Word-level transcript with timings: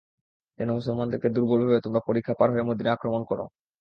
যেন 0.59 0.69
মুসলমানদেরকে 0.71 1.27
দুর্বল 1.29 1.59
ভেবে 1.61 1.83
তোমরা 1.85 2.01
পরিখা 2.07 2.33
পার 2.39 2.49
হয়ে 2.51 2.67
মদীনা 2.69 2.91
আক্রমণ 2.93 3.21
কর। 3.29 3.39